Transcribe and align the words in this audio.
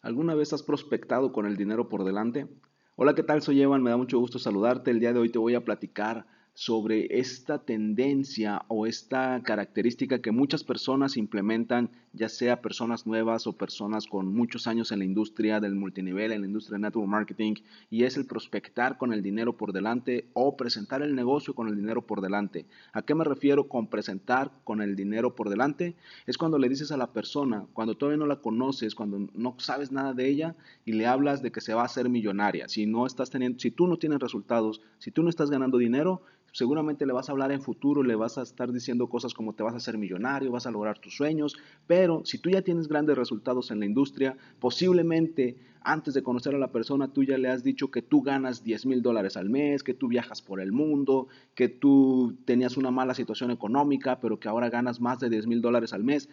¿Alguna 0.00 0.34
vez 0.34 0.52
has 0.52 0.62
prospectado 0.62 1.32
con 1.32 1.44
el 1.46 1.56
dinero 1.56 1.88
por 1.88 2.04
delante? 2.04 2.46
Hola, 2.94 3.14
¿qué 3.14 3.24
tal? 3.24 3.42
Soy 3.42 3.60
Evan, 3.60 3.82
me 3.82 3.90
da 3.90 3.96
mucho 3.96 4.18
gusto 4.18 4.38
saludarte. 4.38 4.92
El 4.92 5.00
día 5.00 5.12
de 5.12 5.18
hoy 5.18 5.28
te 5.28 5.38
voy 5.38 5.56
a 5.56 5.64
platicar 5.64 6.26
sobre 6.58 7.20
esta 7.20 7.60
tendencia 7.60 8.64
o 8.66 8.84
esta 8.84 9.40
característica 9.44 10.20
que 10.20 10.32
muchas 10.32 10.64
personas 10.64 11.16
implementan, 11.16 11.88
ya 12.12 12.28
sea 12.28 12.60
personas 12.60 13.06
nuevas 13.06 13.46
o 13.46 13.52
personas 13.52 14.06
con 14.06 14.34
muchos 14.34 14.66
años 14.66 14.90
en 14.90 14.98
la 14.98 15.04
industria 15.04 15.60
del 15.60 15.76
multinivel, 15.76 16.32
en 16.32 16.40
la 16.40 16.48
industria 16.48 16.74
de 16.74 16.82
network 16.82 17.06
marketing, 17.06 17.54
y 17.90 18.02
es 18.02 18.16
el 18.16 18.26
prospectar 18.26 18.98
con 18.98 19.12
el 19.12 19.22
dinero 19.22 19.56
por 19.56 19.72
delante 19.72 20.26
o 20.32 20.56
presentar 20.56 21.00
el 21.00 21.14
negocio 21.14 21.54
con 21.54 21.68
el 21.68 21.76
dinero 21.76 22.04
por 22.04 22.20
delante. 22.22 22.66
¿A 22.92 23.02
qué 23.02 23.14
me 23.14 23.22
refiero 23.22 23.68
con 23.68 23.86
presentar 23.86 24.50
con 24.64 24.82
el 24.82 24.96
dinero 24.96 25.36
por 25.36 25.50
delante? 25.50 25.94
Es 26.26 26.38
cuando 26.38 26.58
le 26.58 26.68
dices 26.68 26.90
a 26.90 26.96
la 26.96 27.12
persona, 27.12 27.66
cuando 27.72 27.96
todavía 27.96 28.18
no 28.18 28.26
la 28.26 28.40
conoces, 28.40 28.96
cuando 28.96 29.28
no 29.32 29.54
sabes 29.58 29.92
nada 29.92 30.12
de 30.12 30.28
ella 30.28 30.56
y 30.84 30.94
le 30.94 31.06
hablas 31.06 31.40
de 31.40 31.52
que 31.52 31.60
se 31.60 31.74
va 31.74 31.82
a 31.82 31.86
hacer 31.86 32.08
millonaria. 32.08 32.68
Si 32.68 32.84
no 32.84 33.06
estás 33.06 33.30
teniendo, 33.30 33.60
si 33.60 33.70
tú 33.70 33.86
no 33.86 33.96
tienes 33.96 34.18
resultados, 34.18 34.80
si 34.98 35.12
tú 35.12 35.22
no 35.22 35.30
estás 35.30 35.50
ganando 35.50 35.78
dinero, 35.78 36.22
seguramente 36.52 37.06
le 37.06 37.12
vas 37.12 37.28
a 37.28 37.32
hablar 37.32 37.52
en 37.52 37.62
futuro, 37.62 38.02
le 38.02 38.14
vas 38.14 38.38
a 38.38 38.42
estar 38.42 38.72
diciendo 38.72 39.08
cosas 39.08 39.34
como 39.34 39.54
te 39.54 39.62
vas 39.62 39.74
a 39.74 39.78
hacer 39.78 39.98
millonario, 39.98 40.52
vas 40.52 40.66
a 40.66 40.70
lograr 40.70 40.98
tus 40.98 41.16
sueños, 41.16 41.56
pero 41.86 42.22
si 42.24 42.38
tú 42.38 42.50
ya 42.50 42.62
tienes 42.62 42.88
grandes 42.88 43.16
resultados 43.16 43.70
en 43.70 43.80
la 43.80 43.86
industria, 43.86 44.36
posiblemente 44.58 45.56
antes 45.82 46.14
de 46.14 46.22
conocer 46.22 46.54
a 46.54 46.58
la 46.58 46.72
persona 46.72 47.12
tú 47.12 47.22
ya 47.24 47.38
le 47.38 47.48
has 47.48 47.62
dicho 47.62 47.90
que 47.90 48.02
tú 48.02 48.22
ganas 48.22 48.64
10 48.64 48.86
mil 48.86 49.02
dólares 49.02 49.36
al 49.36 49.48
mes, 49.48 49.82
que 49.82 49.94
tú 49.94 50.08
viajas 50.08 50.42
por 50.42 50.60
el 50.60 50.72
mundo, 50.72 51.28
que 51.54 51.68
tú 51.68 52.36
tenías 52.44 52.76
una 52.76 52.90
mala 52.90 53.14
situación 53.14 53.50
económica, 53.50 54.20
pero 54.20 54.38
que 54.38 54.48
ahora 54.48 54.70
ganas 54.70 55.00
más 55.00 55.20
de 55.20 55.30
10 55.30 55.46
mil 55.46 55.60
dólares 55.62 55.92
al 55.92 56.04
mes. 56.04 56.28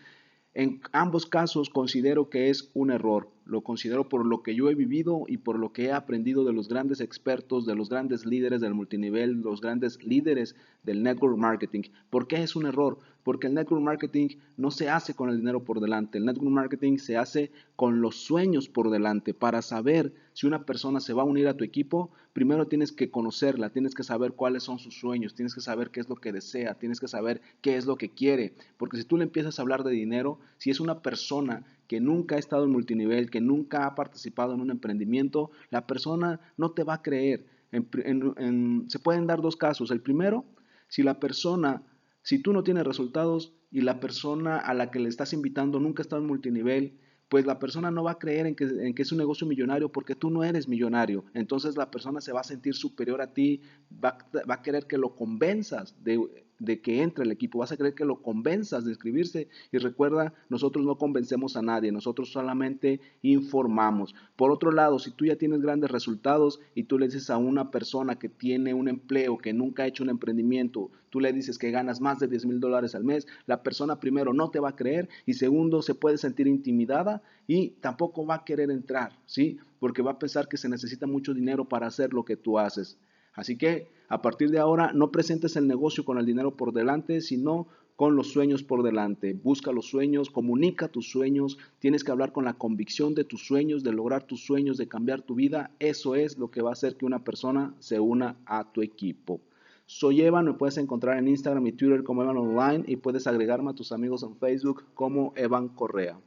En 0.53 0.81
ambos 0.91 1.25
casos 1.25 1.69
considero 1.69 2.29
que 2.29 2.49
es 2.49 2.71
un 2.73 2.91
error. 2.91 3.29
Lo 3.45 3.61
considero 3.61 4.09
por 4.09 4.25
lo 4.25 4.41
que 4.41 4.55
yo 4.55 4.69
he 4.71 4.75
vivido 4.75 5.25
y 5.27 5.37
por 5.37 5.59
lo 5.59 5.71
que 5.71 5.85
he 5.85 5.91
aprendido 5.91 6.43
de 6.43 6.51
los 6.51 6.67
grandes 6.67 6.99
expertos, 6.99 7.67
de 7.67 7.75
los 7.75 7.89
grandes 7.89 8.25
líderes 8.25 8.59
del 8.59 8.73
multinivel, 8.73 9.41
los 9.41 9.61
grandes 9.61 10.03
líderes 10.03 10.55
del 10.81 11.03
network 11.03 11.37
marketing. 11.37 11.83
¿Por 12.09 12.27
qué 12.27 12.41
es 12.41 12.55
un 12.55 12.65
error? 12.65 12.97
Porque 13.23 13.45
el 13.45 13.53
network 13.53 13.83
marketing 13.83 14.29
no 14.57 14.71
se 14.71 14.89
hace 14.89 15.13
con 15.13 15.29
el 15.29 15.37
dinero 15.37 15.63
por 15.63 15.79
delante. 15.79 16.17
El 16.17 16.25
network 16.25 16.49
marketing 16.49 16.97
se 16.97 17.17
hace 17.17 17.51
con 17.75 18.01
los 18.01 18.15
sueños 18.15 18.67
por 18.67 18.89
delante. 18.89 19.35
Para 19.35 19.61
saber 19.61 20.13
si 20.33 20.47
una 20.47 20.65
persona 20.65 20.99
se 20.99 21.13
va 21.13 21.21
a 21.21 21.25
unir 21.25 21.47
a 21.47 21.55
tu 21.55 21.63
equipo, 21.63 22.11
primero 22.33 22.67
tienes 22.67 22.91
que 22.91 23.11
conocerla, 23.11 23.69
tienes 23.69 23.93
que 23.93 24.03
saber 24.03 24.33
cuáles 24.33 24.63
son 24.63 24.79
sus 24.79 24.99
sueños, 24.99 25.35
tienes 25.35 25.53
que 25.53 25.61
saber 25.61 25.91
qué 25.91 25.99
es 25.99 26.09
lo 26.09 26.15
que 26.15 26.31
desea, 26.31 26.75
tienes 26.75 26.99
que 26.99 27.07
saber 27.07 27.41
qué 27.61 27.77
es 27.77 27.85
lo 27.85 27.95
que 27.95 28.09
quiere. 28.09 28.53
Porque 28.77 28.97
si 28.97 29.03
tú 29.03 29.17
le 29.17 29.23
empiezas 29.23 29.59
a 29.59 29.61
hablar 29.61 29.83
de 29.83 29.91
dinero, 29.91 30.39
si 30.57 30.71
es 30.71 30.79
una 30.79 31.01
persona 31.01 31.63
que 31.87 31.99
nunca 31.99 32.35
ha 32.35 32.39
estado 32.39 32.65
en 32.65 32.71
multinivel, 32.71 33.29
que 33.29 33.41
nunca 33.41 33.85
ha 33.85 33.95
participado 33.95 34.53
en 34.53 34.61
un 34.61 34.71
emprendimiento, 34.71 35.51
la 35.69 35.87
persona 35.87 36.39
no 36.57 36.71
te 36.71 36.83
va 36.83 36.95
a 36.95 37.01
creer. 37.01 37.45
se 37.71 38.99
pueden 38.99 39.27
dar 39.27 39.41
dos 39.41 39.55
casos. 39.55 39.91
El 39.91 40.01
primero, 40.01 40.45
si 40.87 41.03
la 41.03 41.19
persona, 41.19 41.83
si 42.21 42.39
tú 42.39 42.53
no 42.53 42.63
tienes 42.63 42.85
resultados 42.85 43.53
y 43.71 43.81
la 43.81 43.99
persona 43.99 44.57
a 44.57 44.73
la 44.73 44.91
que 44.91 44.99
le 44.99 45.09
estás 45.09 45.33
invitando 45.33 45.79
nunca 45.79 46.01
estado 46.01 46.21
en 46.21 46.27
multinivel, 46.27 46.97
pues 47.29 47.45
la 47.45 47.59
persona 47.59 47.89
no 47.91 48.03
va 48.03 48.11
a 48.11 48.19
creer 48.19 48.45
en 48.45 48.55
que, 48.55 48.65
en 48.65 48.93
que, 48.93 49.01
es 49.01 49.11
un 49.11 49.17
negocio 49.17 49.47
millonario 49.47 49.91
porque 49.91 50.15
tú 50.15 50.29
no 50.29 50.43
eres 50.43 50.67
millonario. 50.67 51.25
Entonces 51.33 51.75
la 51.75 51.89
persona 51.89 52.21
se 52.21 52.31
va 52.31 52.41
a 52.41 52.43
sentir 52.43 52.75
superior 52.75 53.21
a 53.21 53.33
ti, 53.33 53.61
va, 53.91 54.17
va 54.49 54.55
a 54.55 54.61
querer 54.61 54.85
que 54.85 54.97
lo 54.97 55.15
convenzas 55.15 55.95
de, 56.03 56.44
de 56.59 56.81
que 56.81 57.01
entre 57.01 57.25
el 57.25 57.31
equipo, 57.31 57.59
vas 57.59 57.71
a 57.71 57.77
querer 57.77 57.95
que 57.95 58.05
lo 58.05 58.21
convenzas 58.21 58.85
de 58.85 58.91
inscribirse 58.91 59.47
y 59.71 59.77
recuerda, 59.77 60.33
nosotros 60.49 60.85
no 60.85 60.97
convencemos 60.97 61.57
a 61.57 61.61
nadie, 61.61 61.91
nosotros 61.91 62.31
solamente 62.31 63.01
informamos. 63.21 64.15
Por 64.35 64.51
otro 64.51 64.71
lado, 64.71 64.99
si 64.99 65.11
tú 65.11 65.25
ya 65.25 65.35
tienes 65.35 65.61
grandes 65.61 65.91
resultados 65.91 66.59
y 66.73 66.83
tú 66.83 66.97
le 66.97 67.07
dices 67.07 67.29
a 67.29 67.37
una 67.37 67.71
persona 67.71 68.17
que 68.17 68.29
tiene 68.29 68.73
un 68.73 68.87
empleo, 68.87 69.37
que 69.37 69.53
nunca 69.53 69.83
ha 69.83 69.87
hecho 69.87 70.03
un 70.03 70.09
emprendimiento, 70.09 70.91
tú 71.09 71.19
le 71.19 71.33
dices 71.33 71.57
que 71.57 71.71
ganas 71.71 72.01
más 72.01 72.19
de 72.19 72.27
10 72.27 72.45
mil 72.45 72.59
dólares 72.59 72.95
al 72.95 73.03
mes, 73.03 73.27
la 73.45 73.63
persona 73.63 73.99
primero 73.99 74.33
no 74.33 74.49
te 74.49 74.59
va 74.59 74.69
a 74.69 74.75
creer 74.75 75.09
y 75.25 75.33
segundo 75.33 75.81
se 75.81 75.95
puede 75.95 76.17
sentir 76.17 76.47
intimidada 76.47 77.21
y 77.47 77.71
tampoco 77.81 78.25
va 78.25 78.35
a 78.35 78.43
querer 78.45 78.71
entrar, 78.71 79.17
¿sí? 79.25 79.57
Porque 79.79 80.01
va 80.01 80.11
a 80.11 80.19
pensar 80.19 80.47
que 80.47 80.57
se 80.57 80.69
necesita 80.69 81.07
mucho 81.07 81.33
dinero 81.33 81.65
para 81.65 81.87
hacer 81.87 82.13
lo 82.13 82.25
que 82.25 82.37
tú 82.37 82.59
haces. 82.59 82.97
Así 83.35 83.57
que 83.57 83.87
a 84.07 84.21
partir 84.21 84.49
de 84.49 84.59
ahora 84.59 84.91
no 84.93 85.11
presentes 85.11 85.55
el 85.55 85.67
negocio 85.67 86.05
con 86.05 86.17
el 86.17 86.25
dinero 86.25 86.55
por 86.55 86.73
delante, 86.73 87.21
sino 87.21 87.67
con 87.95 88.15
los 88.15 88.31
sueños 88.31 88.63
por 88.63 88.83
delante. 88.83 89.33
Busca 89.33 89.71
los 89.71 89.87
sueños, 89.87 90.29
comunica 90.29 90.89
tus 90.89 91.09
sueños, 91.09 91.57
tienes 91.79 92.03
que 92.03 92.11
hablar 92.11 92.31
con 92.31 92.45
la 92.45 92.55
convicción 92.55 93.15
de 93.15 93.23
tus 93.23 93.45
sueños, 93.45 93.83
de 93.83 93.93
lograr 93.93 94.23
tus 94.23 94.43
sueños, 94.45 94.77
de 94.77 94.87
cambiar 94.87 95.21
tu 95.21 95.35
vida. 95.35 95.71
Eso 95.79 96.15
es 96.15 96.37
lo 96.37 96.51
que 96.51 96.61
va 96.61 96.71
a 96.71 96.73
hacer 96.73 96.97
que 96.97 97.05
una 97.05 97.23
persona 97.23 97.73
se 97.79 97.99
una 97.99 98.37
a 98.45 98.71
tu 98.71 98.81
equipo. 98.81 99.39
Soy 99.85 100.21
Evan, 100.21 100.45
me 100.45 100.53
puedes 100.53 100.77
encontrar 100.77 101.17
en 101.17 101.27
Instagram 101.27 101.67
y 101.67 101.71
Twitter 101.71 102.03
como 102.03 102.23
Evan 102.23 102.37
Online 102.37 102.83
y 102.87 102.95
puedes 102.95 103.27
agregarme 103.27 103.71
a 103.71 103.75
tus 103.75 103.91
amigos 103.91 104.23
en 104.23 104.35
Facebook 104.35 104.83
como 104.93 105.31
Evan 105.35 105.69
Correa. 105.69 106.19